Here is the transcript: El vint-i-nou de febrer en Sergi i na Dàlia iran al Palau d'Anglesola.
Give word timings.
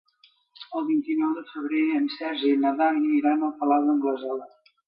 El 0.79 0.87
vint-i-nou 0.87 1.35
de 1.35 1.43
febrer 1.51 1.83
en 1.99 2.09
Sergi 2.15 2.51
i 2.55 2.57
na 2.65 2.75
Dàlia 2.83 3.15
iran 3.21 3.49
al 3.49 3.55
Palau 3.63 3.89
d'Anglesola. 3.91 4.53